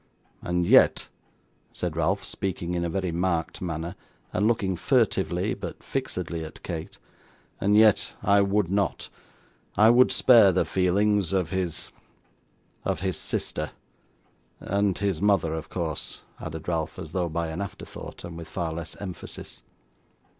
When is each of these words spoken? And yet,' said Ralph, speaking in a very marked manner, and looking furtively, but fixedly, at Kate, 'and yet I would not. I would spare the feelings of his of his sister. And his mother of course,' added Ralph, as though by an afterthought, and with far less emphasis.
And 0.41 0.65
yet,' 0.65 1.09
said 1.73 1.95
Ralph, 1.95 2.23
speaking 2.23 2.73
in 2.73 2.83
a 2.83 2.89
very 2.89 3.11
marked 3.11 3.61
manner, 3.61 3.93
and 4.33 4.47
looking 4.47 4.75
furtively, 4.75 5.53
but 5.53 5.83
fixedly, 5.83 6.43
at 6.43 6.63
Kate, 6.63 6.97
'and 7.59 7.77
yet 7.77 8.13
I 8.23 8.41
would 8.41 8.71
not. 8.71 9.09
I 9.77 9.91
would 9.91 10.11
spare 10.11 10.51
the 10.51 10.65
feelings 10.65 11.33
of 11.33 11.51
his 11.51 11.91
of 12.83 13.01
his 13.01 13.17
sister. 13.17 13.73
And 14.59 14.97
his 14.97 15.21
mother 15.21 15.53
of 15.53 15.69
course,' 15.69 16.21
added 16.39 16.67
Ralph, 16.67 16.97
as 16.97 17.11
though 17.11 17.29
by 17.29 17.49
an 17.49 17.61
afterthought, 17.61 18.23
and 18.23 18.35
with 18.35 18.47
far 18.47 18.73
less 18.73 18.95
emphasis. 18.99 19.61